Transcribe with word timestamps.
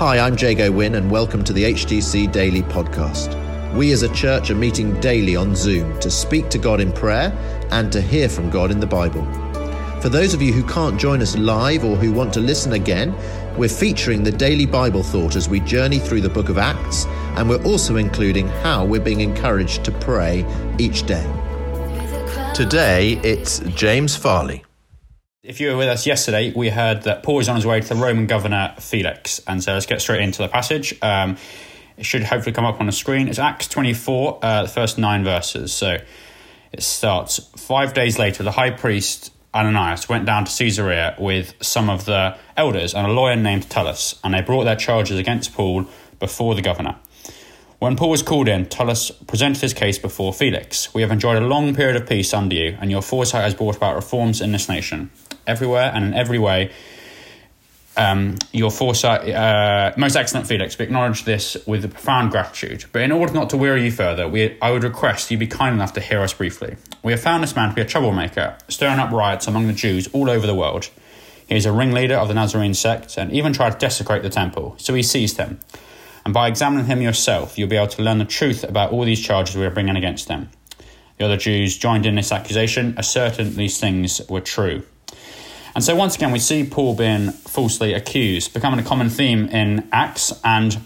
Hi, 0.00 0.18
I'm 0.18 0.34
Jago 0.34 0.72
Wynn, 0.72 0.94
and 0.94 1.10
welcome 1.10 1.44
to 1.44 1.52
the 1.52 1.62
HTC 1.62 2.32
Daily 2.32 2.62
Podcast. 2.62 3.36
We 3.74 3.92
as 3.92 4.02
a 4.02 4.08
church 4.14 4.48
are 4.48 4.54
meeting 4.54 4.98
daily 4.98 5.36
on 5.36 5.54
Zoom 5.54 6.00
to 6.00 6.10
speak 6.10 6.48
to 6.48 6.58
God 6.58 6.80
in 6.80 6.90
prayer 6.90 7.30
and 7.70 7.92
to 7.92 8.00
hear 8.00 8.30
from 8.30 8.48
God 8.48 8.70
in 8.70 8.80
the 8.80 8.86
Bible. 8.86 9.26
For 10.00 10.08
those 10.08 10.32
of 10.32 10.40
you 10.40 10.54
who 10.54 10.64
can't 10.64 10.98
join 10.98 11.20
us 11.20 11.36
live 11.36 11.84
or 11.84 11.96
who 11.96 12.12
want 12.12 12.32
to 12.32 12.40
listen 12.40 12.72
again, 12.72 13.14
we're 13.58 13.68
featuring 13.68 14.22
the 14.22 14.32
daily 14.32 14.64
Bible 14.64 15.02
thought 15.02 15.36
as 15.36 15.50
we 15.50 15.60
journey 15.60 15.98
through 15.98 16.22
the 16.22 16.30
book 16.30 16.48
of 16.48 16.56
Acts, 16.56 17.04
and 17.36 17.46
we're 17.46 17.62
also 17.64 17.96
including 17.96 18.48
how 18.48 18.86
we're 18.86 19.02
being 19.02 19.20
encouraged 19.20 19.84
to 19.84 19.92
pray 19.92 20.46
each 20.78 21.02
day. 21.02 21.30
Today, 22.54 23.20
it's 23.22 23.58
James 23.76 24.16
Farley. 24.16 24.64
If 25.42 25.58
you 25.58 25.70
were 25.70 25.76
with 25.78 25.88
us 25.88 26.06
yesterday, 26.06 26.52
we 26.54 26.68
heard 26.68 27.04
that 27.04 27.22
Paul 27.22 27.40
is 27.40 27.48
on 27.48 27.56
his 27.56 27.64
way 27.64 27.80
to 27.80 27.88
the 27.88 27.94
Roman 27.94 28.26
governor 28.26 28.74
Felix. 28.78 29.40
And 29.46 29.64
so 29.64 29.72
let's 29.72 29.86
get 29.86 30.02
straight 30.02 30.20
into 30.20 30.42
the 30.42 30.48
passage. 30.48 30.94
Um, 31.00 31.38
it 31.96 32.04
should 32.04 32.24
hopefully 32.24 32.52
come 32.52 32.66
up 32.66 32.78
on 32.78 32.84
the 32.84 32.92
screen. 32.92 33.26
It's 33.26 33.38
Acts 33.38 33.66
24, 33.68 34.38
uh, 34.42 34.62
the 34.64 34.68
first 34.68 34.98
nine 34.98 35.24
verses. 35.24 35.72
So 35.72 35.96
it 36.72 36.82
starts 36.82 37.38
Five 37.56 37.94
days 37.94 38.18
later, 38.18 38.42
the 38.42 38.50
high 38.50 38.68
priest 38.68 39.32
Ananias 39.54 40.10
went 40.10 40.26
down 40.26 40.44
to 40.44 40.54
Caesarea 40.54 41.16
with 41.18 41.54
some 41.62 41.88
of 41.88 42.04
the 42.04 42.36
elders 42.54 42.92
and 42.92 43.06
a 43.06 43.10
lawyer 43.10 43.34
named 43.34 43.62
Tertullus, 43.70 44.20
and 44.22 44.34
they 44.34 44.42
brought 44.42 44.64
their 44.64 44.76
charges 44.76 45.18
against 45.18 45.54
Paul 45.54 45.86
before 46.18 46.54
the 46.54 46.60
governor. 46.60 46.96
When 47.80 47.96
Paul 47.96 48.10
was 48.10 48.22
called 48.22 48.46
in, 48.46 48.66
Tertullus 48.66 49.10
presented 49.26 49.62
his 49.62 49.72
case 49.72 49.98
before 49.98 50.34
Felix. 50.34 50.92
We 50.92 51.00
have 51.00 51.10
enjoyed 51.10 51.42
a 51.42 51.46
long 51.46 51.74
period 51.74 51.96
of 51.96 52.06
peace 52.06 52.34
under 52.34 52.54
you, 52.54 52.76
and 52.78 52.90
your 52.90 53.00
foresight 53.00 53.42
has 53.42 53.54
brought 53.54 53.74
about 53.74 53.96
reforms 53.96 54.42
in 54.42 54.52
this 54.52 54.68
nation. 54.68 55.10
Everywhere 55.46 55.90
and 55.94 56.04
in 56.04 56.12
every 56.12 56.38
way, 56.38 56.72
um, 57.96 58.36
your 58.52 58.70
foresight, 58.70 59.30
uh, 59.30 59.94
most 59.96 60.14
excellent 60.14 60.46
Felix, 60.46 60.76
we 60.76 60.84
acknowledge 60.84 61.24
this 61.24 61.56
with 61.66 61.90
profound 61.90 62.32
gratitude. 62.32 62.84
But 62.92 63.00
in 63.00 63.12
order 63.12 63.32
not 63.32 63.48
to 63.48 63.56
weary 63.56 63.84
you 63.84 63.90
further, 63.90 64.28
we, 64.28 64.58
I 64.60 64.72
would 64.72 64.84
request 64.84 65.30
you 65.30 65.38
be 65.38 65.46
kind 65.46 65.74
enough 65.74 65.94
to 65.94 66.02
hear 66.02 66.20
us 66.20 66.34
briefly. 66.34 66.76
We 67.02 67.12
have 67.12 67.22
found 67.22 67.42
this 67.42 67.56
man 67.56 67.70
to 67.70 67.74
be 67.74 67.80
a 67.80 67.86
troublemaker, 67.86 68.58
stirring 68.68 68.98
up 68.98 69.10
riots 69.10 69.46
among 69.46 69.68
the 69.68 69.72
Jews 69.72 70.06
all 70.12 70.28
over 70.28 70.46
the 70.46 70.54
world. 70.54 70.90
He 71.48 71.56
is 71.56 71.64
a 71.64 71.72
ringleader 71.72 72.16
of 72.16 72.28
the 72.28 72.34
Nazarene 72.34 72.74
sect 72.74 73.16
and 73.16 73.32
even 73.32 73.54
tried 73.54 73.70
to 73.70 73.78
desecrate 73.78 74.22
the 74.22 74.28
temple, 74.28 74.74
so 74.76 74.92
we 74.92 75.02
seized 75.02 75.38
him. 75.38 75.60
And 76.24 76.34
by 76.34 76.48
examining 76.48 76.86
him 76.86 77.00
yourself, 77.00 77.58
you'll 77.58 77.68
be 77.68 77.76
able 77.76 77.88
to 77.88 78.02
learn 78.02 78.18
the 78.18 78.24
truth 78.24 78.64
about 78.64 78.92
all 78.92 79.04
these 79.04 79.20
charges 79.20 79.56
we 79.56 79.64
are 79.64 79.70
bringing 79.70 79.96
against 79.96 80.28
him. 80.28 80.48
The 81.18 81.24
other 81.24 81.36
Jews 81.36 81.76
joined 81.76 82.06
in 82.06 82.14
this 82.14 82.32
accusation, 82.32 82.94
asserting 82.96 83.54
these 83.54 83.78
things 83.78 84.20
were 84.28 84.40
true. 84.40 84.82
And 85.74 85.84
so 85.84 85.94
once 85.94 86.16
again, 86.16 86.32
we 86.32 86.38
see 86.38 86.64
Paul 86.64 86.94
being 86.94 87.30
falsely 87.30 87.92
accused, 87.92 88.52
becoming 88.52 88.80
a 88.80 88.82
common 88.82 89.08
theme 89.08 89.46
in 89.48 89.88
Acts, 89.92 90.32
and 90.42 90.78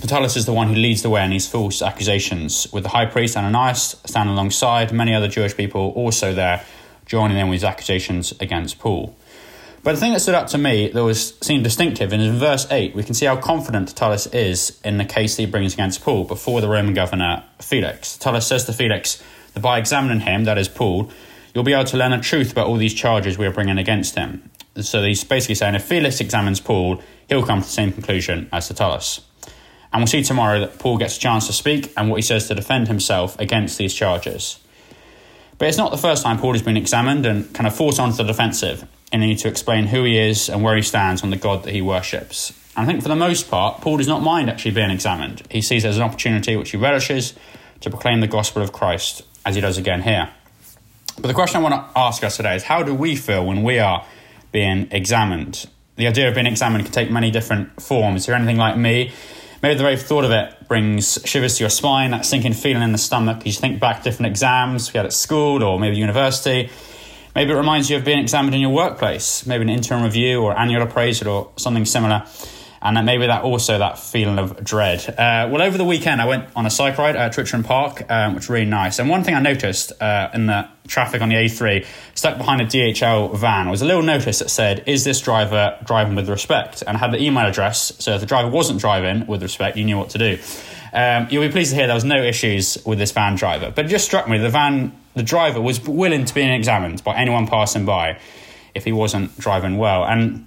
Tertullus 0.00 0.36
is 0.36 0.46
the 0.46 0.52
one 0.52 0.68
who 0.68 0.74
leads 0.74 1.02
the 1.02 1.10
way 1.10 1.24
in 1.24 1.30
these 1.30 1.48
false 1.48 1.80
accusations, 1.80 2.66
with 2.72 2.82
the 2.82 2.88
high 2.88 3.06
priest 3.06 3.36
Ananias 3.36 3.96
standing 4.04 4.32
alongside, 4.32 4.92
many 4.92 5.14
other 5.14 5.28
Jewish 5.28 5.56
people 5.56 5.92
also 5.96 6.32
there 6.34 6.64
joining 7.06 7.36
in 7.36 7.48
with 7.48 7.62
accusations 7.64 8.32
against 8.40 8.78
Paul. 8.78 9.16
But 9.84 9.96
the 9.96 10.00
thing 10.00 10.12
that 10.12 10.20
stood 10.20 10.36
out 10.36 10.46
to 10.48 10.58
me 10.58 10.88
that 10.88 11.02
was 11.02 11.34
seemed 11.40 11.64
distinctive 11.64 12.12
is 12.12 12.24
in 12.24 12.38
verse 12.38 12.70
8, 12.70 12.94
we 12.94 13.02
can 13.02 13.14
see 13.14 13.26
how 13.26 13.36
confident 13.36 13.88
Tertullus 13.88 14.28
is 14.32 14.80
in 14.84 14.98
the 14.98 15.04
case 15.04 15.34
that 15.34 15.42
he 15.42 15.50
brings 15.50 15.74
against 15.74 16.02
Paul 16.02 16.22
before 16.22 16.60
the 16.60 16.68
Roman 16.68 16.94
governor 16.94 17.42
Felix. 17.60 18.16
Tertullus 18.16 18.46
says 18.46 18.64
to 18.66 18.72
Felix 18.72 19.20
that 19.54 19.60
by 19.60 19.78
examining 19.78 20.20
him, 20.20 20.44
that 20.44 20.56
is 20.56 20.68
Paul, 20.68 21.10
you'll 21.52 21.64
be 21.64 21.72
able 21.72 21.84
to 21.84 21.96
learn 21.96 22.12
the 22.12 22.18
truth 22.18 22.52
about 22.52 22.68
all 22.68 22.76
these 22.76 22.94
charges 22.94 23.36
we 23.36 23.46
are 23.46 23.52
bringing 23.52 23.76
against 23.76 24.14
him. 24.14 24.48
So 24.76 25.02
he's 25.02 25.24
basically 25.24 25.56
saying 25.56 25.74
if 25.74 25.84
Felix 25.84 26.20
examines 26.20 26.60
Paul, 26.60 27.02
he'll 27.28 27.44
come 27.44 27.60
to 27.60 27.66
the 27.66 27.72
same 27.72 27.92
conclusion 27.92 28.48
as 28.52 28.68
Tertullus. 28.68 29.20
And 29.92 30.00
we'll 30.00 30.06
see 30.06 30.22
tomorrow 30.22 30.60
that 30.60 30.78
Paul 30.78 30.96
gets 30.96 31.16
a 31.16 31.20
chance 31.20 31.48
to 31.48 31.52
speak 31.52 31.92
and 31.96 32.08
what 32.08 32.16
he 32.16 32.22
says 32.22 32.46
to 32.46 32.54
defend 32.54 32.86
himself 32.86 33.36
against 33.40 33.78
these 33.78 33.92
charges. 33.92 34.60
But 35.58 35.66
it's 35.66 35.76
not 35.76 35.90
the 35.90 35.98
first 35.98 36.22
time 36.22 36.38
Paul 36.38 36.52
has 36.52 36.62
been 36.62 36.76
examined 36.76 37.26
and 37.26 37.52
kind 37.52 37.66
of 37.66 37.74
forced 37.74 37.98
onto 37.98 38.18
the 38.18 38.24
defensive 38.24 38.86
in 39.12 39.20
need 39.20 39.38
to 39.38 39.48
explain 39.48 39.86
who 39.86 40.04
he 40.04 40.18
is 40.18 40.48
and 40.48 40.62
where 40.62 40.74
he 40.74 40.82
stands 40.82 41.22
on 41.22 41.30
the 41.30 41.36
God 41.36 41.64
that 41.64 41.72
he 41.72 41.82
worships. 41.82 42.52
And 42.76 42.84
I 42.84 42.86
think 42.86 43.02
for 43.02 43.08
the 43.08 43.16
most 43.16 43.50
part, 43.50 43.82
Paul 43.82 43.98
does 43.98 44.08
not 44.08 44.22
mind 44.22 44.48
actually 44.48 44.70
being 44.70 44.90
examined. 44.90 45.42
He 45.50 45.60
sees 45.60 45.84
it 45.84 45.88
as 45.88 45.98
an 45.98 46.02
opportunity 46.02 46.56
which 46.56 46.70
he 46.70 46.78
relishes 46.78 47.34
to 47.80 47.90
proclaim 47.90 48.20
the 48.20 48.26
gospel 48.26 48.62
of 48.62 48.72
Christ, 48.72 49.22
as 49.44 49.54
he 49.54 49.60
does 49.60 49.76
again 49.76 50.02
here. 50.02 50.30
But 51.16 51.28
the 51.28 51.34
question 51.34 51.58
I 51.58 51.68
want 51.68 51.74
to 51.74 51.98
ask 51.98 52.24
us 52.24 52.38
today 52.38 52.56
is 52.56 52.62
how 52.62 52.82
do 52.82 52.94
we 52.94 53.16
feel 53.16 53.44
when 53.44 53.62
we 53.62 53.78
are 53.78 54.06
being 54.50 54.88
examined? 54.90 55.66
The 55.96 56.06
idea 56.06 56.28
of 56.28 56.34
being 56.34 56.46
examined 56.46 56.84
can 56.84 56.92
take 56.92 57.10
many 57.10 57.30
different 57.30 57.82
forms. 57.82 58.22
If 58.22 58.28
you're 58.28 58.36
anything 58.36 58.56
like 58.56 58.78
me, 58.78 59.12
maybe 59.62 59.74
the 59.76 59.82
very 59.82 59.98
thought 59.98 60.24
of 60.24 60.30
it 60.30 60.68
brings 60.68 61.18
shivers 61.26 61.58
to 61.58 61.64
your 61.64 61.70
spine, 61.70 62.12
that 62.12 62.24
sinking 62.24 62.54
feeling 62.54 62.82
in 62.82 62.92
the 62.92 62.98
stomach. 62.98 63.44
You 63.44 63.52
think 63.52 63.78
back 63.78 63.98
to 63.98 64.04
different 64.04 64.30
exams 64.30 64.90
we 64.92 64.96
had 64.96 65.04
at 65.04 65.12
school 65.12 65.62
or 65.62 65.78
maybe 65.78 65.98
university. 65.98 66.70
Maybe 67.34 67.52
it 67.52 67.56
reminds 67.56 67.90
you 67.90 67.96
of 67.96 68.04
being 68.04 68.18
examined 68.18 68.54
in 68.54 68.60
your 68.60 68.70
workplace, 68.70 69.46
maybe 69.46 69.62
an 69.62 69.70
interim 69.70 70.02
review 70.02 70.42
or 70.42 70.58
annual 70.58 70.82
appraisal 70.82 71.28
or 71.28 71.52
something 71.56 71.84
similar 71.84 72.26
and 72.82 72.96
then 72.96 73.04
maybe 73.04 73.26
that 73.26 73.44
also 73.44 73.78
that 73.78 73.98
feeling 73.98 74.38
of 74.38 74.62
dread. 74.62 75.08
Uh, 75.08 75.48
well, 75.50 75.62
over 75.62 75.78
the 75.78 75.84
weekend, 75.84 76.20
I 76.20 76.26
went 76.26 76.48
on 76.56 76.66
a 76.66 76.70
cycle 76.70 77.04
ride 77.04 77.14
at 77.14 77.32
Twitcham 77.32 77.64
Park, 77.64 78.10
um, 78.10 78.34
which 78.34 78.42
was 78.42 78.50
really 78.50 78.66
nice. 78.66 78.98
And 78.98 79.08
one 79.08 79.22
thing 79.22 79.34
I 79.34 79.40
noticed 79.40 79.92
uh, 80.02 80.30
in 80.34 80.46
the 80.46 80.68
traffic 80.88 81.22
on 81.22 81.28
the 81.28 81.36
A3, 81.36 81.86
stuck 82.14 82.38
behind 82.38 82.60
a 82.60 82.66
DHL 82.66 83.36
van, 83.36 83.70
was 83.70 83.82
a 83.82 83.84
little 83.84 84.02
notice 84.02 84.40
that 84.40 84.50
said, 84.50 84.82
"Is 84.86 85.04
this 85.04 85.20
driver 85.20 85.78
driving 85.84 86.16
with 86.16 86.28
respect?" 86.28 86.82
And 86.84 86.98
had 86.98 87.12
the 87.12 87.22
email 87.22 87.46
address, 87.46 87.92
so 88.00 88.14
if 88.14 88.20
the 88.20 88.26
driver 88.26 88.48
wasn't 88.48 88.80
driving 88.80 89.26
with 89.28 89.42
respect, 89.42 89.76
you 89.76 89.84
knew 89.84 89.96
what 89.96 90.10
to 90.10 90.18
do. 90.18 90.38
Um, 90.92 91.28
you'll 91.30 91.46
be 91.46 91.50
pleased 91.50 91.70
to 91.70 91.76
hear 91.76 91.86
there 91.86 91.94
was 91.94 92.04
no 92.04 92.22
issues 92.22 92.78
with 92.84 92.98
this 92.98 93.12
van 93.12 93.34
driver, 93.34 93.72
but 93.74 93.86
it 93.86 93.88
just 93.88 94.04
struck 94.04 94.28
me 94.28 94.38
the 94.38 94.50
van, 94.50 94.92
the 95.14 95.22
driver 95.22 95.60
was 95.60 95.80
willing 95.86 96.24
to 96.24 96.34
be 96.34 96.42
examined 96.42 97.02
by 97.02 97.16
anyone 97.16 97.46
passing 97.46 97.84
by 97.86 98.18
if 98.74 98.84
he 98.84 98.92
wasn't 98.92 99.36
driving 99.38 99.78
well, 99.78 100.04
and 100.04 100.46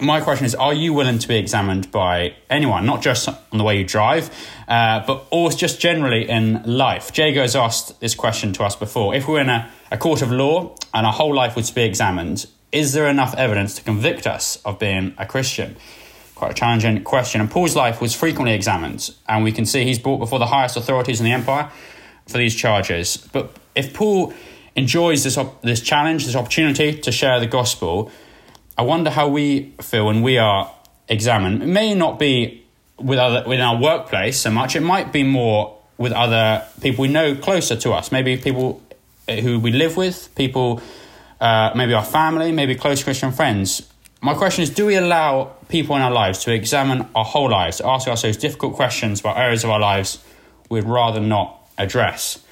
my 0.00 0.20
question 0.20 0.44
is 0.44 0.54
are 0.54 0.74
you 0.74 0.92
willing 0.92 1.18
to 1.18 1.28
be 1.28 1.36
examined 1.36 1.90
by 1.92 2.34
anyone 2.50 2.84
not 2.84 3.02
just 3.02 3.28
on 3.28 3.58
the 3.58 3.62
way 3.64 3.78
you 3.78 3.84
drive 3.84 4.28
uh, 4.66 5.04
but 5.06 5.24
also 5.30 5.56
just 5.56 5.80
generally 5.80 6.28
in 6.28 6.62
life? 6.64 7.16
Jago 7.16 7.42
has 7.42 7.54
asked 7.54 8.00
this 8.00 8.14
question 8.14 8.52
to 8.52 8.64
us 8.64 8.74
before. 8.76 9.14
If 9.14 9.28
we're 9.28 9.40
in 9.40 9.48
a, 9.48 9.70
a 9.90 9.96
court 9.96 10.22
of 10.22 10.30
law 10.32 10.74
and 10.92 11.06
our 11.06 11.12
whole 11.12 11.34
life 11.34 11.54
was 11.56 11.68
to 11.68 11.74
be 11.74 11.82
examined 11.82 12.46
is 12.72 12.92
there 12.92 13.08
enough 13.08 13.34
evidence 13.36 13.76
to 13.76 13.82
convict 13.82 14.26
us 14.26 14.56
of 14.64 14.78
being 14.80 15.14
a 15.16 15.24
christian 15.24 15.76
quite 16.34 16.50
a 16.50 16.54
challenging 16.54 17.02
question 17.04 17.40
and 17.40 17.50
paul's 17.50 17.76
life 17.76 18.00
was 18.00 18.14
frequently 18.14 18.54
examined 18.54 19.14
and 19.28 19.44
we 19.44 19.52
can 19.52 19.64
see 19.64 19.84
he's 19.84 19.98
brought 19.98 20.18
before 20.18 20.38
the 20.38 20.46
highest 20.46 20.76
authorities 20.76 21.20
in 21.20 21.24
the 21.24 21.32
empire 21.32 21.70
for 22.26 22.38
these 22.38 22.54
charges 22.54 23.16
but 23.32 23.56
if 23.74 23.94
paul 23.94 24.32
enjoys 24.76 25.22
this, 25.22 25.38
this 25.62 25.80
challenge 25.80 26.26
this 26.26 26.34
opportunity 26.34 26.92
to 26.98 27.12
share 27.12 27.38
the 27.38 27.46
gospel 27.46 28.10
I 28.76 28.82
wonder 28.82 29.10
how 29.10 29.28
we 29.28 29.72
feel 29.80 30.06
when 30.06 30.22
we 30.22 30.38
are 30.38 30.70
examined. 31.08 31.62
It 31.62 31.66
may 31.66 31.94
not 31.94 32.18
be 32.18 32.64
with 32.98 33.18
other 33.18 33.44
within 33.46 33.60
our 33.60 33.80
workplace 33.80 34.38
so 34.40 34.50
much. 34.50 34.74
It 34.74 34.80
might 34.80 35.12
be 35.12 35.22
more 35.22 35.78
with 35.96 36.12
other 36.12 36.66
people 36.80 37.02
we 37.02 37.08
know 37.08 37.36
closer 37.36 37.76
to 37.76 37.92
us. 37.92 38.10
Maybe 38.10 38.36
people 38.36 38.82
who 39.28 39.60
we 39.60 39.70
live 39.70 39.96
with, 39.96 40.34
people, 40.34 40.82
uh, 41.40 41.70
maybe 41.76 41.94
our 41.94 42.04
family, 42.04 42.50
maybe 42.50 42.74
close 42.74 43.02
Christian 43.02 43.30
friends. 43.30 43.88
My 44.24 44.32
question 44.32 44.62
is: 44.62 44.70
Do 44.70 44.86
we 44.86 44.94
allow 44.94 45.52
people 45.68 45.96
in 45.96 46.00
our 46.00 46.10
lives 46.10 46.38
to 46.44 46.54
examine 46.54 47.06
our 47.14 47.26
whole 47.26 47.50
lives, 47.50 47.76
to 47.76 47.86
ask 47.86 48.08
ourselves 48.08 48.38
difficult 48.38 48.74
questions 48.74 49.20
about 49.20 49.36
areas 49.36 49.64
of 49.64 49.70
our 49.70 49.78
lives 49.78 50.24
we'd 50.70 50.84
rather 50.84 51.20
not 51.20 51.60
address? 51.76 52.42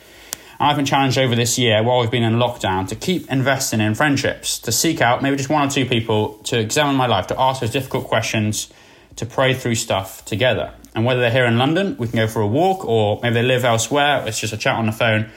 I've 0.61 0.77
been 0.77 0.84
challenged 0.84 1.16
over 1.16 1.34
this 1.34 1.59
year 1.59 1.82
while 1.82 2.00
we've 2.00 2.11
been 2.11 2.25
in 2.25 2.34
lockdown 2.34 2.88
to 2.88 2.94
keep 2.94 3.32
investing 3.32 3.81
in 3.81 3.94
friendships, 3.94 4.59
to 4.59 4.71
seek 4.71 5.00
out 5.00 5.22
maybe 5.22 5.38
just 5.38 5.49
one 5.49 5.67
or 5.67 5.70
two 5.70 5.87
people 5.87 6.35
to 6.44 6.61
examine 6.61 6.94
my 6.94 7.06
life, 7.06 7.29
to 7.29 7.41
ask 7.41 7.62
those 7.62 7.70
difficult 7.70 8.06
questions, 8.06 8.70
to 9.17 9.25
pray 9.25 9.55
through 9.55 9.76
stuff 9.76 10.26
together. 10.26 10.75
And 10.94 11.06
whether 11.06 11.23
they're 11.23 11.31
here 11.31 11.46
in 11.46 11.56
London, 11.56 11.96
we 11.96 12.06
can 12.06 12.17
go 12.17 12.29
for 12.29 12.43
a 12.43 12.46
walk, 12.46 12.85
or 12.85 13.19
maybe 13.23 13.37
they 13.37 13.43
live 13.43 13.64
elsewhere, 13.64 14.23
it's 14.26 14.38
just 14.38 14.52
a 14.52 14.58
chat 14.58 14.76
on 14.76 14.85
the 14.85 14.93
phone. 14.93 15.31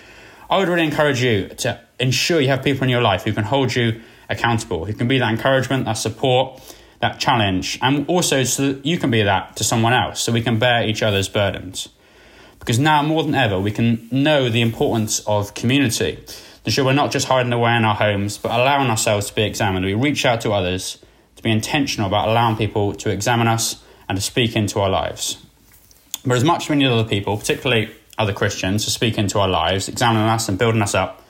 I 0.49 0.57
would 0.57 0.67
really 0.67 0.83
encourage 0.83 1.23
you 1.23 1.47
to 1.59 1.79
ensure 1.97 2.41
you 2.41 2.49
have 2.49 2.61
people 2.61 2.83
in 2.83 2.89
your 2.89 3.01
life 3.01 3.23
who 3.23 3.31
can 3.31 3.45
hold 3.45 3.73
you 3.73 4.01
accountable, 4.29 4.85
who 4.85 4.93
can 4.93 5.07
be 5.07 5.17
that 5.19 5.31
encouragement, 5.31 5.85
that 5.85 5.93
support, 5.93 6.61
that 7.01 7.19
challenge, 7.19 7.77
and 7.81 8.07
also 8.07 8.43
so 8.43 8.73
that 8.73 8.85
you 8.85 8.97
can 8.97 9.11
be 9.11 9.21
that 9.23 9.55
to 9.57 9.63
someone 9.63 9.93
else, 9.93 10.21
so 10.21 10.31
we 10.31 10.41
can 10.41 10.59
bear 10.59 10.87
each 10.87 11.03
other's 11.03 11.29
burdens. 11.29 11.89
Because 12.59 12.79
now 12.79 13.03
more 13.03 13.23
than 13.23 13.35
ever, 13.35 13.59
we 13.59 13.71
can 13.71 14.07
know 14.11 14.49
the 14.49 14.61
importance 14.61 15.19
of 15.27 15.53
community. 15.53 16.15
To 16.25 16.33
ensure 16.65 16.85
we're 16.85 16.93
not 16.93 17.11
just 17.11 17.27
hiding 17.27 17.53
away 17.53 17.75
in 17.75 17.85
our 17.85 17.93
homes, 17.93 18.39
but 18.39 18.51
allowing 18.51 18.89
ourselves 18.89 19.27
to 19.27 19.35
be 19.35 19.43
examined. 19.43 19.85
We 19.85 19.93
reach 19.93 20.25
out 20.25 20.41
to 20.41 20.51
others 20.51 20.97
to 21.35 21.43
be 21.43 21.51
intentional 21.51 22.07
about 22.07 22.27
allowing 22.27 22.55
people 22.55 22.93
to 22.95 23.11
examine 23.11 23.47
us 23.47 23.83
and 24.09 24.17
to 24.17 24.21
speak 24.21 24.55
into 24.55 24.79
our 24.79 24.89
lives. 24.89 25.37
But 26.25 26.37
as 26.37 26.43
much 26.43 26.63
as 26.63 26.69
we 26.69 26.77
need 26.77 26.87
other 26.87 27.07
people, 27.07 27.37
particularly 27.37 27.91
other 28.17 28.33
Christians, 28.33 28.85
to 28.85 28.91
speak 28.91 29.17
into 29.17 29.39
our 29.39 29.47
lives, 29.47 29.87
examining 29.87 30.27
us 30.27 30.49
and 30.49 30.57
building 30.57 30.81
us 30.81 30.95
up, 30.95 31.21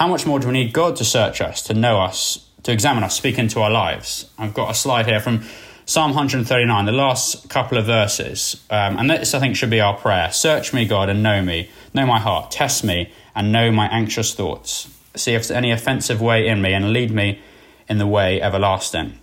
how 0.00 0.08
much 0.08 0.24
more 0.24 0.40
do 0.40 0.46
we 0.46 0.54
need 0.54 0.72
God 0.72 0.96
to 0.96 1.04
search 1.04 1.42
us, 1.42 1.60
to 1.64 1.74
know 1.74 2.00
us, 2.00 2.48
to 2.62 2.72
examine 2.72 3.04
us, 3.04 3.14
speak 3.14 3.38
into 3.38 3.60
our 3.60 3.70
lives? 3.70 4.30
I've 4.38 4.54
got 4.54 4.70
a 4.70 4.74
slide 4.74 5.06
here 5.06 5.20
from 5.20 5.44
Psalm 5.84 6.12
139, 6.12 6.86
the 6.86 6.90
last 6.90 7.50
couple 7.50 7.76
of 7.76 7.84
verses, 7.84 8.64
um, 8.70 8.96
and 8.96 9.10
this 9.10 9.34
I 9.34 9.40
think 9.40 9.56
should 9.56 9.68
be 9.68 9.78
our 9.78 9.94
prayer. 9.94 10.32
Search 10.32 10.72
me, 10.72 10.86
God, 10.86 11.10
and 11.10 11.22
know 11.22 11.42
me. 11.42 11.68
Know 11.92 12.06
my 12.06 12.18
heart. 12.18 12.50
Test 12.50 12.82
me 12.82 13.12
and 13.34 13.52
know 13.52 13.70
my 13.70 13.88
anxious 13.88 14.32
thoughts. 14.32 14.88
See 15.16 15.34
if 15.34 15.42
there's 15.42 15.50
any 15.50 15.70
offensive 15.70 16.22
way 16.22 16.48
in 16.48 16.62
me 16.62 16.72
and 16.72 16.94
lead 16.94 17.10
me 17.10 17.38
in 17.86 17.98
the 17.98 18.06
way 18.06 18.40
everlasting. 18.40 19.18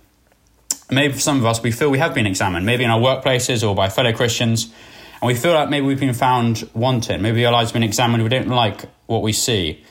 Maybe 0.92 1.14
for 1.14 1.20
some 1.20 1.38
of 1.38 1.44
us, 1.44 1.60
we 1.60 1.72
feel 1.72 1.90
we 1.90 1.98
have 1.98 2.14
been 2.14 2.26
examined, 2.26 2.64
maybe 2.64 2.84
in 2.84 2.90
our 2.90 3.00
workplaces 3.00 3.68
or 3.68 3.74
by 3.74 3.88
fellow 3.88 4.12
Christians, 4.12 4.72
and 5.20 5.26
we 5.26 5.34
feel 5.34 5.54
like 5.54 5.70
maybe 5.70 5.86
we've 5.86 5.98
been 5.98 6.14
found 6.14 6.70
wanting. 6.72 7.20
Maybe 7.20 7.44
our 7.44 7.52
lives 7.52 7.70
have 7.70 7.74
been 7.74 7.82
examined, 7.82 8.22
we 8.22 8.28
don't 8.28 8.46
like 8.46 8.84
what 9.06 9.22
we 9.22 9.32
see. 9.32 9.82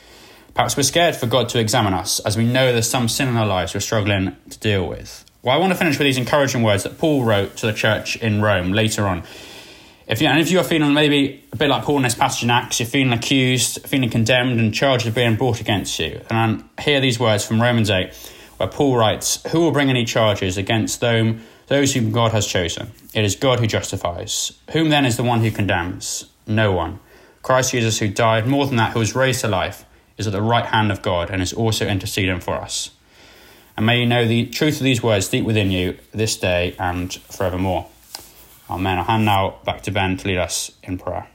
Perhaps 0.54 0.76
we're 0.76 0.82
scared 0.82 1.14
for 1.14 1.26
God 1.26 1.48
to 1.50 1.60
examine 1.60 1.94
us, 1.94 2.20
as 2.20 2.36
we 2.36 2.44
know 2.44 2.72
there's 2.72 2.90
some 2.90 3.08
sin 3.08 3.28
in 3.28 3.36
our 3.36 3.46
lives 3.46 3.74
we're 3.74 3.80
struggling 3.80 4.36
to 4.50 4.58
deal 4.58 4.86
with. 4.86 5.24
Well, 5.42 5.54
I 5.54 5.58
want 5.58 5.72
to 5.72 5.78
finish 5.78 5.98
with 5.98 6.04
these 6.06 6.18
encouraging 6.18 6.62
words 6.62 6.82
that 6.82 6.98
Paul 6.98 7.24
wrote 7.24 7.56
to 7.58 7.66
the 7.66 7.72
church 7.72 8.16
in 8.16 8.42
Rome 8.42 8.72
later 8.72 9.06
on. 9.06 9.22
If 10.08 10.20
you, 10.20 10.26
and 10.26 10.40
if 10.40 10.50
you 10.50 10.58
are 10.58 10.64
feeling 10.64 10.94
maybe 10.94 11.44
a 11.52 11.56
bit 11.56 11.68
like 11.68 11.84
Paul 11.84 11.98
in 11.98 12.02
this 12.02 12.14
passage 12.14 12.42
in 12.42 12.50
Acts, 12.50 12.80
you're 12.80 12.88
feeling 12.88 13.12
accused, 13.12 13.86
feeling 13.86 14.10
condemned, 14.10 14.58
and 14.58 14.74
charges 14.74 15.14
being 15.14 15.36
brought 15.36 15.60
against 15.60 15.98
you, 15.98 16.22
and 16.30 16.64
hear 16.80 17.00
these 17.00 17.20
words 17.20 17.44
from 17.46 17.60
Romans 17.60 17.90
8, 17.90 18.12
where 18.56 18.68
Paul 18.68 18.96
writes, 18.96 19.42
Who 19.52 19.60
will 19.60 19.70
bring 19.70 19.90
any 19.90 20.04
charges 20.04 20.56
against 20.56 21.00
them, 21.00 21.44
those 21.66 21.92
whom 21.92 22.10
God 22.10 22.32
has 22.32 22.46
chosen? 22.46 22.90
It 23.14 23.24
is 23.24 23.36
God 23.36 23.60
who 23.60 23.66
justifies. 23.66 24.52
Whom 24.72 24.88
then 24.88 25.04
is 25.04 25.16
the 25.18 25.24
one 25.24 25.40
who 25.40 25.50
condemns? 25.50 26.24
No 26.46 26.72
one. 26.72 27.00
Christ 27.42 27.72
Jesus, 27.72 27.98
who 27.98 28.08
died, 28.08 28.46
more 28.46 28.66
than 28.66 28.76
that, 28.76 28.92
who 28.92 28.98
was 28.98 29.14
raised 29.14 29.42
to 29.42 29.48
life, 29.48 29.84
is 30.18 30.26
at 30.26 30.32
the 30.32 30.42
right 30.42 30.66
hand 30.66 30.92
of 30.92 31.00
God 31.00 31.30
and 31.30 31.40
is 31.40 31.52
also 31.52 31.86
interceding 31.86 32.40
for 32.40 32.54
us. 32.54 32.90
And 33.76 33.86
may 33.86 34.00
you 34.00 34.06
know 34.06 34.26
the 34.26 34.46
truth 34.46 34.78
of 34.78 34.82
these 34.82 35.02
words 35.02 35.28
deep 35.28 35.44
within 35.44 35.70
you 35.70 35.96
this 36.12 36.36
day 36.36 36.74
and 36.78 37.14
forevermore. 37.14 37.86
Amen. 38.68 38.98
I'll 38.98 39.04
hand 39.04 39.24
now 39.24 39.58
back 39.64 39.82
to 39.82 39.92
Ben 39.92 40.16
to 40.16 40.28
lead 40.28 40.38
us 40.38 40.72
in 40.82 40.98
prayer. 40.98 41.28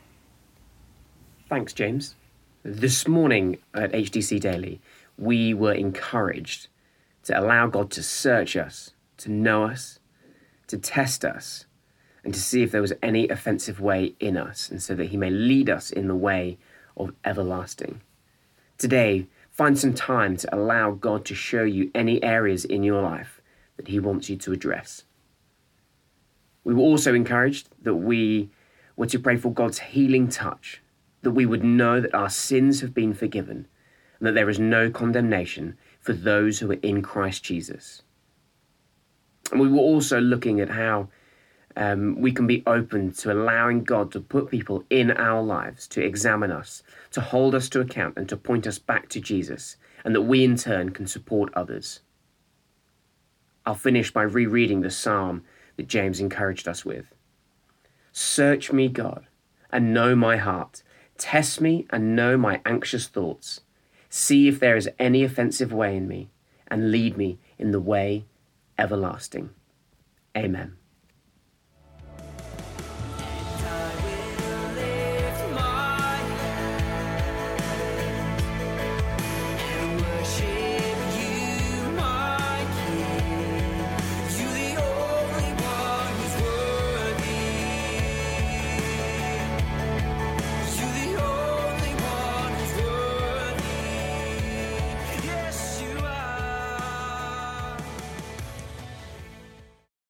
Thanks, 1.49 1.71
James. 1.71 2.15
This 2.63 3.07
morning 3.07 3.57
at 3.73 3.91
HTC 3.93 4.39
Daily, 4.39 4.81
we 5.17 5.53
were 5.53 5.73
encouraged 5.73 6.67
to 7.23 7.39
allow 7.39 7.67
God 7.67 7.91
to 7.91 8.03
search 8.03 8.55
us, 8.55 8.91
to 9.17 9.31
know 9.31 9.63
us, 9.63 9.99
to 10.67 10.77
test 10.77 11.23
us, 11.23 11.65
and 12.23 12.33
to 12.33 12.39
see 12.39 12.63
if 12.63 12.71
there 12.71 12.81
was 12.81 12.93
any 13.01 13.29
offensive 13.29 13.79
way 13.79 14.15
in 14.19 14.37
us, 14.37 14.69
and 14.69 14.81
so 14.81 14.95
that 14.95 15.05
He 15.05 15.17
may 15.17 15.29
lead 15.29 15.69
us 15.69 15.91
in 15.91 16.07
the 16.07 16.15
way 16.15 16.57
of 16.97 17.13
everlasting. 17.23 18.01
Today, 18.83 19.27
find 19.49 19.79
some 19.79 19.93
time 19.93 20.35
to 20.35 20.53
allow 20.53 20.91
God 20.91 21.23
to 21.27 21.33
show 21.33 21.63
you 21.63 21.89
any 21.95 22.21
areas 22.21 22.65
in 22.65 22.83
your 22.83 23.01
life 23.01 23.41
that 23.77 23.87
He 23.87 23.97
wants 23.97 24.29
you 24.29 24.35
to 24.35 24.51
address. 24.51 25.05
We 26.65 26.73
were 26.73 26.81
also 26.81 27.13
encouraged 27.13 27.69
that 27.81 27.95
we 27.95 28.49
were 28.97 29.05
to 29.05 29.19
pray 29.19 29.37
for 29.37 29.53
God's 29.53 29.79
healing 29.79 30.27
touch, 30.27 30.81
that 31.21 31.31
we 31.31 31.45
would 31.45 31.63
know 31.63 32.01
that 32.01 32.13
our 32.13 32.29
sins 32.29 32.81
have 32.81 32.93
been 32.93 33.13
forgiven, 33.13 33.69
and 34.19 34.27
that 34.27 34.35
there 34.35 34.49
is 34.49 34.59
no 34.59 34.91
condemnation 34.91 35.77
for 36.01 36.11
those 36.11 36.59
who 36.59 36.69
are 36.69 36.83
in 36.83 37.01
Christ 37.01 37.41
Jesus. 37.41 38.01
And 39.49 39.61
we 39.61 39.69
were 39.69 39.79
also 39.79 40.19
looking 40.19 40.59
at 40.59 40.71
how 40.71 41.07
um, 41.75 42.19
we 42.19 42.31
can 42.31 42.47
be 42.47 42.63
open 42.67 43.11
to 43.13 43.31
allowing 43.31 43.83
God 43.83 44.11
to 44.11 44.19
put 44.19 44.51
people 44.51 44.83
in 44.89 45.11
our 45.11 45.41
lives, 45.41 45.87
to 45.89 46.03
examine 46.03 46.51
us, 46.51 46.83
to 47.11 47.21
hold 47.21 47.55
us 47.55 47.69
to 47.69 47.81
account, 47.81 48.17
and 48.17 48.29
to 48.29 48.37
point 48.37 48.67
us 48.67 48.79
back 48.79 49.09
to 49.09 49.19
Jesus, 49.19 49.77
and 50.03 50.13
that 50.13 50.21
we 50.21 50.43
in 50.43 50.55
turn 50.55 50.91
can 50.91 51.07
support 51.07 51.53
others. 51.53 52.01
I'll 53.65 53.75
finish 53.75 54.11
by 54.11 54.23
rereading 54.23 54.81
the 54.81 54.91
psalm 54.91 55.43
that 55.77 55.87
James 55.87 56.19
encouraged 56.19 56.67
us 56.67 56.83
with. 56.83 57.13
Search 58.11 58.71
me, 58.71 58.89
God, 58.89 59.25
and 59.71 59.93
know 59.93 60.15
my 60.15 60.37
heart. 60.37 60.83
Test 61.17 61.61
me 61.61 61.87
and 61.89 62.15
know 62.15 62.37
my 62.37 62.61
anxious 62.65 63.07
thoughts. 63.07 63.61
See 64.09 64.47
if 64.47 64.59
there 64.59 64.75
is 64.75 64.89
any 64.99 65.23
offensive 65.23 65.73
way 65.73 65.95
in 65.95 66.07
me, 66.07 66.29
and 66.67 66.91
lead 66.91 67.17
me 67.17 67.39
in 67.57 67.71
the 67.71 67.79
way 67.79 68.25
everlasting. 68.77 69.49
Amen. 70.35 70.77